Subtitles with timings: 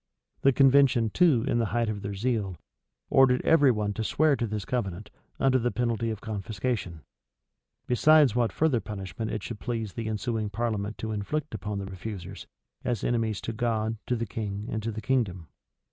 [0.23, 2.57] [*] The convention, too, in the height of their zeal,
[3.11, 7.01] ordered every one to swear to this covenant, under the penalty of confiscation;
[7.85, 12.47] besides what further punishment it should please the ensuing parliament to inflict on the refusers,
[12.83, 15.49] as enemies to God, to the king, and to the kingdom.